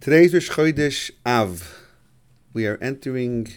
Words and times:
Today's 0.00 0.32
Rosh 0.32 0.48
Chodesh 0.48 1.10
Av. 1.26 1.76
We 2.54 2.66
are 2.66 2.78
entering 2.80 3.48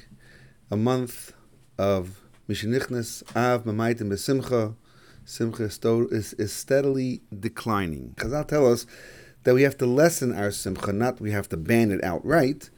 a 0.69 0.75
month 0.75 1.31
of 1.77 2.19
Mishenichnas 2.49 3.23
Av 3.33 3.63
Mamaitim 3.63 4.09
Besimcha. 4.09 4.75
Simcha 5.23 5.63
is, 5.63 6.33
is 6.33 6.51
steadily 6.51 7.21
declining. 7.33 8.13
Chazal 8.17 8.45
tell 8.45 8.69
us 8.69 8.85
that 9.43 9.53
we 9.53 9.61
have 9.61 9.77
to 9.77 9.85
lessen 9.85 10.33
our 10.37 10.51
simcha, 10.51 10.91
not 10.91 11.21
we 11.21 11.31
have 11.31 11.47
to 11.47 11.55
ban 11.55 11.91
it 11.91 12.03
outright. 12.03 12.69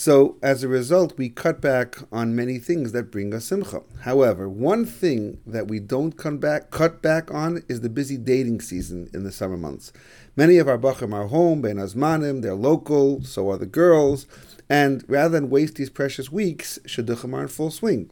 So, 0.00 0.36
as 0.44 0.62
a 0.62 0.68
result, 0.68 1.18
we 1.18 1.28
cut 1.28 1.60
back 1.60 1.96
on 2.12 2.36
many 2.36 2.60
things 2.60 2.92
that 2.92 3.10
bring 3.10 3.34
us 3.34 3.46
simcha. 3.46 3.82
However, 4.02 4.48
one 4.48 4.86
thing 4.86 5.40
that 5.44 5.66
we 5.66 5.80
don't 5.80 6.16
cut 6.16 6.38
back, 6.38 6.70
cut 6.70 7.02
back 7.02 7.34
on 7.34 7.64
is 7.68 7.80
the 7.80 7.88
busy 7.88 8.16
dating 8.16 8.60
season 8.60 9.10
in 9.12 9.24
the 9.24 9.32
summer 9.32 9.56
months. 9.56 9.92
Many 10.36 10.58
of 10.58 10.68
our 10.68 10.78
bachim 10.78 11.12
are 11.12 11.26
home, 11.26 11.62
bein 11.62 11.78
hazmanim, 11.78 12.42
they're 12.42 12.54
local, 12.54 13.24
so 13.24 13.50
are 13.50 13.58
the 13.58 13.66
girls, 13.66 14.28
and 14.70 15.04
rather 15.08 15.30
than 15.30 15.50
waste 15.50 15.74
these 15.74 15.90
precious 15.90 16.30
weeks, 16.30 16.78
shidduchim 16.86 17.34
are 17.34 17.42
in 17.42 17.48
full 17.48 17.72
swing. 17.72 18.08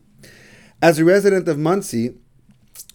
As 0.82 0.98
a 0.98 1.04
resident 1.04 1.46
of 1.46 1.56
Monsey, 1.56 2.16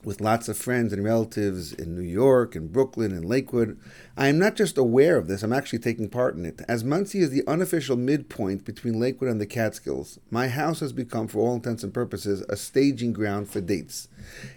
with 0.03 0.21
lots 0.21 0.49
of 0.49 0.57
friends 0.57 0.91
and 0.91 1.03
relatives 1.03 1.73
in 1.73 1.95
New 1.95 2.01
York 2.01 2.55
and 2.55 2.71
Brooklyn 2.71 3.11
and 3.11 3.23
Lakewood. 3.23 3.79
I 4.17 4.27
am 4.27 4.39
not 4.39 4.55
just 4.55 4.77
aware 4.77 5.17
of 5.17 5.27
this, 5.27 5.43
I'm 5.43 5.53
actually 5.53 5.79
taking 5.79 6.09
part 6.09 6.35
in 6.35 6.45
it. 6.45 6.61
As 6.67 6.83
Monsey 6.83 7.19
is 7.19 7.29
the 7.29 7.43
unofficial 7.47 7.97
midpoint 7.97 8.65
between 8.65 8.99
Lakewood 8.99 9.29
and 9.29 9.39
the 9.39 9.45
Catskills, 9.45 10.19
my 10.29 10.47
house 10.47 10.79
has 10.79 10.91
become, 10.91 11.27
for 11.27 11.39
all 11.39 11.55
intents 11.55 11.83
and 11.83 11.93
purposes, 11.93 12.43
a 12.49 12.55
staging 12.55 13.13
ground 13.13 13.49
for 13.49 13.61
dates. 13.61 14.07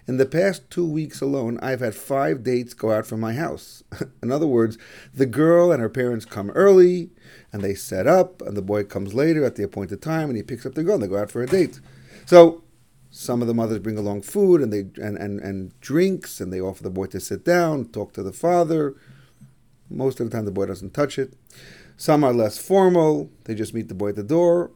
In 0.07 0.17
the 0.17 0.27
past 0.27 0.69
two 0.71 0.87
weeks 0.87 1.21
alone, 1.21 1.59
I've 1.63 1.81
had 1.81 1.95
five 1.95 2.43
dates 2.43 2.75
go 2.75 2.93
out 2.93 3.07
from 3.07 3.21
my 3.21 3.35
house. 3.35 3.83
in 4.23 4.33
other 4.33 4.47
words, 4.47 4.79
the 5.13 5.27
girl 5.27 5.71
and 5.71 5.81
her 5.81 5.91
parents 5.91 6.25
come 6.25 6.51
early 6.51 7.11
and 7.53 7.63
they 7.63 7.75
set 7.75 8.07
up, 8.07 8.43
and 8.43 8.57
the 8.57 8.63
boy 8.63 8.85
comes 8.85 9.15
later 9.15 9.45
at 9.45 9.57
the 9.57 9.63
appointed 9.63 10.03
time 10.03 10.29
and 10.29 10.37
he 10.37 10.43
picks 10.43 10.67
up 10.67 10.75
the 10.75 10.83
girl 10.83 10.95
and 10.95 11.03
they 11.03 11.09
go 11.09 11.19
out 11.19 11.31
for 11.31 11.43
a 11.43 11.47
date. 11.47 11.81
So 12.27 12.63
some 13.17 13.41
of 13.41 13.47
the 13.47 13.55
mothers 13.55 13.79
bring 13.79 13.97
along 13.97 14.23
food 14.23 14.61
and 14.61 14.73
they 14.73 14.81
and, 15.01 15.17
and, 15.17 15.39
and 15.39 15.81
drinks 15.81 16.41
and 16.41 16.53
they 16.53 16.61
offer 16.61 16.83
the 16.83 16.91
boy 16.91 17.07
to 17.07 17.21
sit 17.21 17.45
down, 17.45 17.85
talk 17.85 18.13
to 18.13 18.25
the 18.25 18.33
father. 18.33 18.97
Most 19.89 20.19
of 20.19 20.29
the 20.29 20.37
time 20.37 20.47
the 20.47 20.51
boy 20.51 20.67
doesn't 20.67 20.95
touch 20.95 21.17
it. 21.17 21.33
Some 21.97 22.25
are 22.25 22.33
less 22.33 22.59
formal. 22.59 23.31
They 23.45 23.55
just 23.55 23.73
meet 23.73 23.87
the 23.87 23.95
boy 23.95 24.09
at 24.09 24.17
the 24.17 24.25
door. 24.25 24.73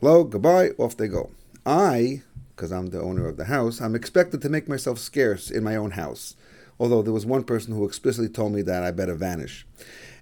Hello, 0.00 0.24
goodbye, 0.24 0.70
off 0.78 0.96
they 0.96 1.06
go. 1.06 1.30
I, 1.64 2.22
because 2.56 2.72
I'm 2.72 2.88
the 2.88 3.00
owner 3.00 3.28
of 3.28 3.36
the 3.36 3.44
house, 3.44 3.80
I'm 3.80 3.94
expected 3.94 4.42
to 4.42 4.48
make 4.48 4.68
myself 4.68 4.98
scarce 4.98 5.48
in 5.48 5.62
my 5.62 5.76
own 5.76 5.92
house. 5.92 6.34
Although 6.80 7.02
there 7.02 7.12
was 7.12 7.24
one 7.24 7.44
person 7.44 7.72
who 7.72 7.86
explicitly 7.86 8.28
told 8.28 8.52
me 8.52 8.62
that 8.62 8.82
I 8.82 8.90
better 8.90 9.14
vanish. 9.14 9.64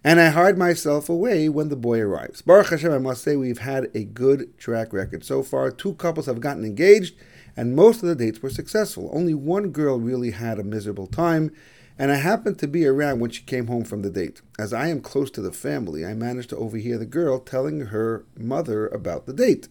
And 0.05 0.21
I 0.21 0.29
hide 0.29 0.59
myself 0.59 1.09
away 1.09 1.49
when 1.49 1.71
the 1.71 1.77
boy 1.77 1.99
arrives. 2.01 2.43
Baruch 2.43 2.69
Hashem, 2.69 2.93
I 2.93 2.99
must 2.99 3.25
say 3.25 3.37
we've 3.37 3.59
had 3.59 3.91
a 3.95 4.05
good 4.05 4.57
track 4.59 4.93
record 4.93 5.25
so 5.25 5.43
far. 5.43 5.71
Two 5.71 5.95
couples 5.95 6.27
have 6.27 6.41
gotten 6.41 6.65
engaged 6.65 7.15
and 7.57 7.77
most 7.77 8.03
of 8.03 8.09
the 8.09 8.15
dates 8.15 8.43
were 8.43 8.51
successful. 8.51 9.11
Only 9.13 9.35
one 9.35 9.71
girl 9.71 9.99
really 9.99 10.33
had 10.33 10.59
a 10.59 10.65
miserable 10.65 11.07
time, 11.07 11.53
and 11.99 12.11
I 12.11 12.17
happened 12.17 12.59
to 12.59 12.69
be 12.69 12.87
around 12.87 13.21
when 13.21 13.31
she 13.31 13.43
came 13.43 13.69
home 13.69 13.85
from 13.85 14.03
the 14.03 14.11
date. 14.11 14.43
As 14.59 14.73
I 14.73 14.89
am 14.89 15.01
close 15.01 15.31
to 15.33 15.41
the 15.41 15.53
family, 15.53 16.05
I 16.05 16.15
managed 16.15 16.51
to 16.51 16.57
overhear 16.57 16.99
the 16.99 17.07
girl 17.07 17.39
telling 17.39 17.81
her 17.87 18.25
mother 18.37 18.89
about 18.89 19.27
the 19.27 19.33
date. 19.33 19.69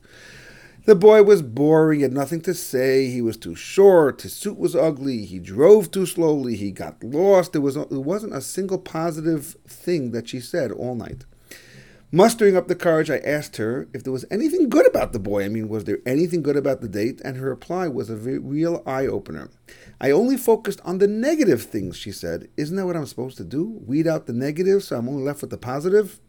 The 0.85 0.95
boy 0.95 1.23
was 1.23 1.41
boring, 1.41 2.01
had 2.01 2.11
nothing 2.11 2.41
to 2.41 2.53
say, 2.53 3.07
he 3.07 3.21
was 3.21 3.37
too 3.37 3.55
short, 3.55 4.23
his 4.23 4.33
suit 4.33 4.57
was 4.57 4.75
ugly, 4.75 5.23
he 5.23 5.39
drove 5.39 5.89
too 5.89 6.05
slowly, 6.05 6.57
he 6.57 6.71
got 6.71 7.01
lost. 7.01 7.53
There, 7.53 7.61
was, 7.61 7.75
there 7.75 7.85
wasn't 8.01 8.35
a 8.35 8.41
single 8.41 8.77
positive 8.77 9.55
thing 9.65 10.11
that 10.11 10.27
she 10.27 10.41
said 10.41 10.73
all 10.73 10.95
night. 10.95 11.23
Mustering 12.11 12.57
up 12.57 12.67
the 12.67 12.75
courage, 12.75 13.09
I 13.09 13.19
asked 13.19 13.55
her 13.55 13.87
if 13.93 14.03
there 14.03 14.11
was 14.11 14.25
anything 14.29 14.67
good 14.67 14.85
about 14.85 15.13
the 15.13 15.19
boy. 15.19 15.45
I 15.45 15.47
mean, 15.47 15.69
was 15.69 15.85
there 15.85 15.99
anything 16.05 16.43
good 16.43 16.57
about 16.57 16.81
the 16.81 16.89
date? 16.89 17.21
And 17.23 17.37
her 17.37 17.49
reply 17.49 17.87
was 17.87 18.09
a 18.09 18.17
real 18.17 18.83
eye 18.85 19.07
opener. 19.07 19.49
I 20.01 20.11
only 20.11 20.35
focused 20.35 20.81
on 20.83 20.97
the 20.97 21.07
negative 21.07 21.63
things, 21.63 21.95
she 21.95 22.11
said. 22.11 22.49
Isn't 22.57 22.75
that 22.75 22.85
what 22.85 22.97
I'm 22.97 23.07
supposed 23.07 23.37
to 23.37 23.45
do? 23.45 23.79
Weed 23.85 24.05
out 24.05 24.25
the 24.25 24.33
negative 24.33 24.83
so 24.83 24.97
I'm 24.97 25.07
only 25.07 25.23
left 25.23 25.41
with 25.41 25.49
the 25.49 25.57
positive? 25.57 26.19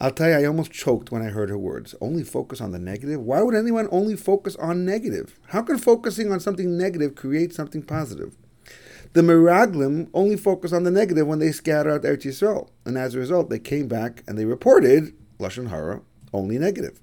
I'll 0.00 0.12
tell 0.12 0.28
you, 0.28 0.36
I 0.36 0.44
almost 0.44 0.70
choked 0.70 1.10
when 1.10 1.22
I 1.22 1.30
heard 1.30 1.50
her 1.50 1.58
words. 1.58 1.94
Only 2.00 2.22
focus 2.22 2.60
on 2.60 2.70
the 2.70 2.78
negative? 2.78 3.20
Why 3.20 3.42
would 3.42 3.56
anyone 3.56 3.88
only 3.90 4.14
focus 4.14 4.54
on 4.56 4.84
negative? 4.84 5.34
How 5.48 5.62
can 5.62 5.76
focusing 5.76 6.30
on 6.30 6.38
something 6.38 6.78
negative 6.78 7.16
create 7.16 7.52
something 7.52 7.82
positive? 7.82 8.36
The 9.14 9.22
Meraglim 9.22 10.08
only 10.14 10.36
focus 10.36 10.72
on 10.72 10.84
the 10.84 10.90
negative 10.90 11.26
when 11.26 11.40
they 11.40 11.50
scatter 11.50 11.90
out 11.90 12.02
Eretz 12.02 12.24
Yisrael, 12.24 12.68
and 12.84 12.96
as 12.96 13.14
a 13.14 13.18
result, 13.18 13.50
they 13.50 13.58
came 13.58 13.88
back 13.88 14.22
and 14.28 14.38
they 14.38 14.44
reported 14.44 15.14
lashon 15.40 15.70
hara 15.70 16.02
only 16.32 16.58
negative. 16.58 17.00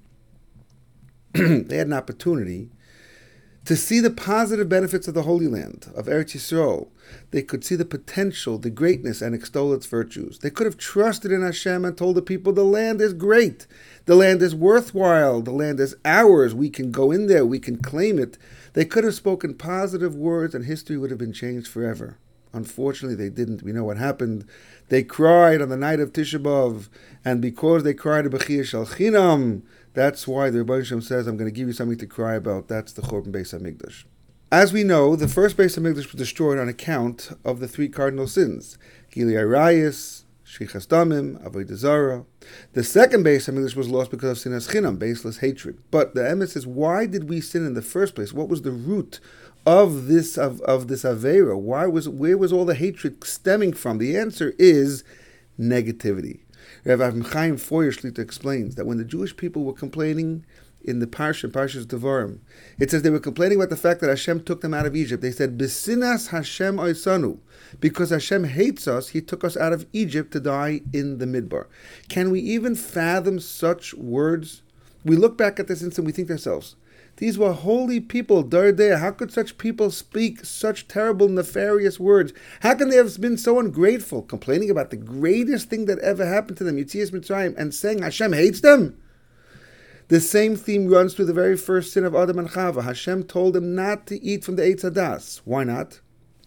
they 1.32 1.76
had 1.76 1.88
an 1.88 1.92
opportunity 1.92 2.70
to 3.66 3.74
see 3.74 3.98
the 3.98 4.10
positive 4.10 4.68
benefits 4.68 5.08
of 5.08 5.14
the 5.14 5.24
Holy 5.24 5.48
Land, 5.48 5.90
of 5.96 6.06
Eretz 6.06 6.36
Yisrael. 6.36 6.86
They 7.32 7.42
could 7.42 7.64
see 7.64 7.74
the 7.74 7.84
potential, 7.84 8.58
the 8.58 8.70
greatness, 8.70 9.20
and 9.20 9.34
extol 9.34 9.74
its 9.74 9.86
virtues. 9.86 10.38
They 10.38 10.50
could 10.50 10.66
have 10.66 10.76
trusted 10.76 11.32
in 11.32 11.42
Hashem 11.42 11.84
and 11.84 11.98
told 11.98 12.14
the 12.14 12.22
people 12.22 12.52
the 12.52 12.64
land 12.64 13.00
is 13.00 13.12
great, 13.12 13.66
the 14.04 14.14
land 14.14 14.40
is 14.40 14.54
worthwhile, 14.54 15.42
the 15.42 15.50
land 15.50 15.80
is 15.80 15.96
ours, 16.04 16.54
we 16.54 16.70
can 16.70 16.92
go 16.92 17.10
in 17.10 17.26
there, 17.26 17.44
we 17.44 17.58
can 17.58 17.76
claim 17.78 18.20
it. 18.20 18.38
They 18.74 18.84
could 18.84 19.02
have 19.02 19.14
spoken 19.14 19.54
positive 19.54 20.14
words 20.14 20.54
and 20.54 20.64
history 20.64 20.96
would 20.96 21.10
have 21.10 21.18
been 21.18 21.32
changed 21.32 21.66
forever. 21.66 22.18
Unfortunately, 22.56 23.14
they 23.14 23.28
didn't. 23.28 23.62
We 23.62 23.72
know 23.72 23.84
what 23.84 23.98
happened. 23.98 24.46
They 24.88 25.02
cried 25.02 25.60
on 25.60 25.68
the 25.68 25.76
night 25.76 26.00
of 26.00 26.14
Tisha 26.14 26.42
B'Av, 26.42 26.88
and 27.22 27.42
because 27.42 27.82
they 27.82 27.92
cried 27.92 28.24
Chinam, 28.24 29.62
that's 29.92 30.26
why 30.26 30.48
the 30.48 30.64
Rebbe 30.64 30.82
says, 31.02 31.26
I'm 31.26 31.36
going 31.36 31.50
to 31.50 31.54
give 31.54 31.68
you 31.68 31.74
something 31.74 31.98
to 31.98 32.06
cry 32.06 32.34
about. 32.34 32.68
That's 32.68 32.94
the 32.94 33.02
Churban 33.02 33.30
Beis 33.30 33.54
HaMikdash. 33.54 34.04
As 34.50 34.72
we 34.72 34.84
know, 34.84 35.16
the 35.16 35.28
first 35.28 35.58
Beis 35.58 35.78
HaMikdash 35.78 36.12
was 36.12 36.14
destroyed 36.14 36.58
on 36.58 36.66
account 36.66 37.30
of 37.44 37.60
the 37.60 37.68
three 37.68 37.90
cardinal 37.90 38.26
sins, 38.26 38.78
Gili 39.10 39.34
Arayis, 40.46 40.70
Shefichas 40.70 40.86
Damim, 40.86 41.42
Avodah. 41.44 42.24
The 42.72 42.84
second 42.84 43.24
Beis 43.24 43.50
HaMikdash 43.50 43.76
was 43.76 43.88
lost 43.88 44.10
because 44.10 44.46
of 44.46 44.52
sinas 44.52 44.70
chinam, 44.70 44.98
baseless 44.98 45.38
hatred. 45.38 45.78
But 45.90 46.14
the 46.14 46.22
emes 46.22 46.56
is, 46.56 46.66
why 46.66 47.06
did 47.06 47.28
we 47.28 47.40
sin 47.40 47.66
in 47.66 47.74
the 47.74 47.82
first 47.82 48.14
place? 48.14 48.32
What 48.32 48.48
was 48.48 48.62
the 48.62 48.72
root 48.72 49.20
of 49.66 50.06
this 50.06 50.38
of, 50.38 50.60
of 50.62 50.88
this 50.88 51.02
avera? 51.02 51.58
Why 51.58 51.86
was 51.86 52.08
where 52.08 52.38
was 52.38 52.52
all 52.52 52.64
the 52.64 52.74
hatred 52.74 53.24
stemming 53.24 53.72
from? 53.72 53.98
The 53.98 54.16
answer 54.16 54.54
is 54.58 55.04
negativity. 55.58 56.40
Rav 56.84 57.00
Chaim 57.32 57.56
Feuer 57.56 58.18
explains 58.18 58.74
that 58.76 58.86
when 58.86 58.98
the 58.98 59.04
Jewish 59.04 59.36
people 59.36 59.64
were 59.64 59.72
complaining 59.72 60.44
in 60.86 61.00
the 61.00 61.06
Parsha, 61.06 61.50
Parshas 61.50 61.84
Devarim, 61.84 62.38
it 62.78 62.90
says 62.90 63.02
they 63.02 63.10
were 63.10 63.18
complaining 63.18 63.58
about 63.58 63.70
the 63.70 63.76
fact 63.76 64.00
that 64.00 64.08
Hashem 64.08 64.44
took 64.44 64.60
them 64.60 64.74
out 64.74 64.86
of 64.86 64.94
Egypt. 64.94 65.22
They 65.22 65.32
said, 65.32 65.58
"Besinas 65.58 66.28
Hashem 66.28 66.76
oisanu," 66.76 67.38
because 67.80 68.10
Hashem 68.10 68.44
hates 68.44 68.86
us. 68.86 69.08
He 69.08 69.20
took 69.20 69.44
us 69.44 69.56
out 69.56 69.72
of 69.72 69.86
Egypt 69.92 70.32
to 70.32 70.40
die 70.40 70.82
in 70.92 71.18
the 71.18 71.26
Midbar. 71.26 71.66
Can 72.08 72.30
we 72.30 72.40
even 72.40 72.74
fathom 72.74 73.40
such 73.40 73.94
words? 73.94 74.62
We 75.04 75.16
look 75.16 75.36
back 75.36 75.60
at 75.60 75.68
this 75.68 75.82
and 75.82 75.96
we 76.06 76.12
think 76.12 76.28
to 76.28 76.34
ourselves, 76.34 76.76
these 77.18 77.38
were 77.38 77.52
holy 77.52 78.00
people, 78.00 78.42
Dor 78.42 78.72
De'ah. 78.72 78.98
How 79.00 79.10
could 79.10 79.32
such 79.32 79.56
people 79.56 79.90
speak 79.90 80.44
such 80.44 80.86
terrible, 80.86 81.28
nefarious 81.28 81.98
words? 81.98 82.32
How 82.60 82.74
can 82.74 82.90
they 82.90 82.96
have 82.96 83.18
been 83.20 83.38
so 83.38 83.58
ungrateful, 83.58 84.22
complaining 84.22 84.68
about 84.68 84.90
the 84.90 84.96
greatest 84.96 85.70
thing 85.70 85.86
that 85.86 85.98
ever 86.00 86.26
happened 86.26 86.58
to 86.58 86.64
them, 86.64 86.76
Yetzias 86.76 87.12
Mitzrayim, 87.12 87.56
and 87.56 87.72
saying 87.72 88.02
Hashem 88.02 88.34
hates 88.34 88.60
them? 88.60 88.98
The 90.08 90.20
same 90.20 90.54
theme 90.56 90.86
runs 90.86 91.14
through 91.14 91.24
the 91.24 91.32
very 91.32 91.56
first 91.56 91.92
sin 91.92 92.04
of 92.04 92.14
Adam 92.14 92.38
and 92.38 92.48
Chava. 92.48 92.84
Hashem 92.84 93.24
told 93.24 93.54
them 93.54 93.74
not 93.74 94.06
to 94.06 94.22
eat 94.22 94.44
from 94.44 94.56
the 94.56 94.62
Eitz 94.62 94.82
Hadas. 94.82 95.40
Why 95.44 95.64
not? 95.64 96.00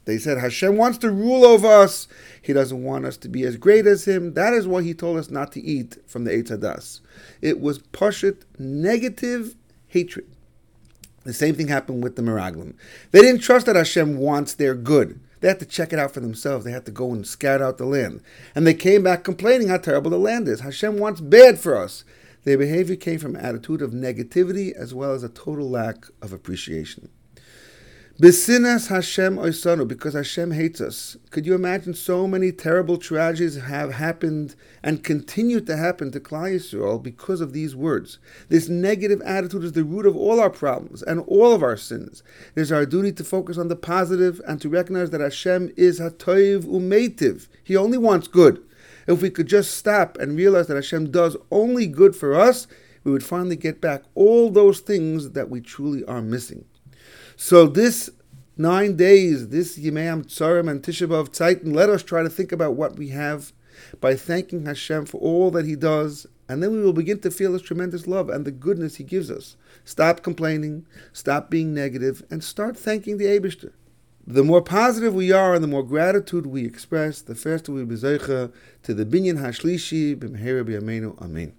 They 0.06 0.18
said 0.18 0.38
Hashem 0.38 0.78
wants 0.78 0.98
to 1.00 1.12
rule 1.12 1.44
over 1.44 1.68
us. 1.68 2.08
He 2.42 2.54
doesn't 2.54 2.84
want 2.84 3.06
us 3.06 3.18
to 3.18 3.30
be 3.30 3.44
as 3.44 3.58
great 3.58 3.86
as 3.86 4.06
him. 4.06 4.34
That 4.34 4.54
is 4.54 4.68
why 4.68 4.82
he 4.82 4.94
told 4.94 5.18
us 5.18 5.30
not 5.30 5.52
to 5.52 5.62
eat 5.62 5.98
from 6.08 6.24
the 6.24 6.32
Eitz 6.32 6.50
Hadas. 6.50 7.02
It 7.42 7.60
was 7.60 7.80
pashut 7.80 8.44
negative 8.58 9.56
hatred. 9.88 10.26
The 11.26 11.34
same 11.34 11.54
thing 11.54 11.68
happened 11.68 12.02
with 12.02 12.16
the 12.16 12.22
Meraglim. 12.22 12.76
They 13.12 13.22
didn't 13.22 13.42
trust 13.42 13.66
that 13.66 13.76
Hashem 13.76 14.18
wants 14.18 14.54
their 14.54 14.74
good. 14.74 15.20
They 15.42 15.48
had 15.48 15.60
to 15.60 15.66
check 15.66 15.94
it 15.94 16.00
out 16.00 16.14
for 16.14 16.22
themselves. 16.22 16.66
They 16.66 16.72
had 16.72 16.86
to 16.86 16.92
go 16.92 17.12
and 17.12 17.28
scout 17.28 17.62
out 17.62 17.78
the 17.78 17.86
land. 17.86 18.22
And 18.56 18.66
they 18.66 18.74
came 18.74 19.04
back 19.04 19.24
complaining 19.24 19.68
how 19.68 19.78
terrible 19.78 20.12
the 20.12 20.18
land 20.18 20.48
is. 20.48 20.62
Hashem 20.62 20.98
wants 20.98 21.22
bad 21.22 21.60
for 21.60 21.78
us. 21.78 22.04
Their 22.44 22.58
behavior 22.58 22.96
came 22.96 23.20
from 23.20 23.36
an 23.36 23.46
attitude 23.46 23.82
of 23.82 23.92
negativity 23.92 24.74
as 24.74 24.94
well 24.94 25.14
as 25.14 25.24
a 25.24 25.30
total 25.30 25.70
lack 25.70 26.06
of 26.22 26.34
appreciation. 26.34 27.10
Besinas 28.22 28.90
Hashem 28.90 29.38
oisanu, 29.38 29.88
because 29.88 30.14
Hashem 30.14 30.52
hates 30.52 30.82
us. 30.82 31.16
Could 31.30 31.46
you 31.46 31.56
imagine 31.56 31.94
so 31.94 32.28
many 32.28 32.52
terrible 32.52 32.98
tragedies 32.98 33.56
have 33.56 33.94
happened 33.94 34.56
and 34.84 35.06
continue 35.06 35.62
to 35.62 35.78
happen 35.78 36.12
to 36.12 36.20
Klal 36.20 36.54
Yisrael 36.54 37.02
because 37.02 37.40
of 37.40 37.54
these 37.54 37.78
words? 37.78 38.20
This 38.50 38.68
negative 38.68 39.22
attitude 39.22 39.64
is 39.64 39.72
the 39.72 39.86
root 39.86 40.06
of 40.06 40.18
all 40.18 40.42
our 40.42 40.50
problems 40.50 41.02
and 41.02 41.22
all 41.28 41.54
of 41.54 41.64
our 41.64 41.78
sins. 41.78 42.22
It 42.58 42.60
is 42.60 42.74
our 42.74 42.86
duty 42.86 43.14
to 43.14 43.24
focus 43.24 43.58
on 43.58 43.70
the 43.70 43.78
positive 43.78 44.42
and 44.46 44.60
to 44.60 44.68
recognize 44.68 45.12
that 45.12 45.22
Hashem 45.22 45.72
is 45.78 46.02
Hatoiv 46.02 46.66
Umeitiv. 46.66 47.48
He 47.64 47.78
only 47.78 47.98
wants 47.98 48.28
good. 48.28 48.62
If 49.10 49.24
we 49.24 49.32
could 49.32 49.48
just 49.48 49.76
stop 49.76 50.20
and 50.20 50.38
realize 50.38 50.68
that 50.68 50.76
Hashem 50.76 51.10
does 51.10 51.36
only 51.50 51.88
good 51.88 52.16
for 52.16 52.36
us, 52.36 52.68
we 53.04 53.12
would 53.12 53.24
finally 53.24 53.56
get 53.56 53.82
back 53.82 54.04
all 54.14 54.52
those 54.52 54.82
things 54.82 55.32
that 55.32 55.50
we 55.50 55.62
truly 55.62 56.06
are 56.06 56.22
missing. 56.22 56.66
So 57.36 57.66
this 57.66 58.12
nine 58.56 58.98
days, 58.98 59.48
this 59.48 59.80
Yemei 59.80 60.26
Tzarim 60.26 60.70
and 60.70 60.84
Tisha 60.84 61.08
B'Av 61.08 61.74
let 61.74 61.90
us 61.90 62.04
try 62.04 62.22
to 62.22 62.30
think 62.30 62.52
about 62.52 62.76
what 62.76 62.98
we 62.98 63.08
have 63.08 63.52
by 64.00 64.14
thanking 64.14 64.68
Hashem 64.68 65.08
for 65.08 65.20
all 65.20 65.50
that 65.52 65.66
He 65.66 65.76
does, 65.76 66.28
and 66.48 66.62
then 66.62 66.72
we 66.72 66.84
will 66.84 66.94
begin 66.94 67.20
to 67.22 67.32
feel 67.32 67.54
His 67.54 67.64
tremendous 67.64 68.06
love 68.06 68.30
and 68.30 68.46
the 68.46 68.52
goodness 68.52 68.98
He 68.98 69.04
gives 69.04 69.32
us. 69.32 69.58
Stop 69.86 70.22
complaining, 70.22 70.86
stop 71.14 71.50
being 71.50 71.74
negative, 71.74 72.24
and 72.30 72.44
start 72.44 72.78
thanking 72.78 73.18
the 73.18 73.26
Aibishter. 73.26 73.72
The 74.26 74.44
more 74.44 74.62
positive 74.62 75.14
we 75.14 75.32
are 75.32 75.56
and 75.56 75.64
the 75.64 75.68
more 75.68 75.84
gratitude 75.84 76.46
we 76.46 76.66
express, 76.66 77.22
the 77.22 77.36
faster 77.36 77.72
we 77.72 77.84
be 77.84 77.96
to 78.84 78.94
the 78.94 79.06
binyan 79.06 79.40
hashlishi 79.40 80.16
b'meher 80.16 80.64
b'yameinu. 80.64 81.20
Amen. 81.22 81.54